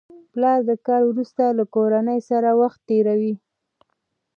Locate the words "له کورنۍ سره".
1.57-2.49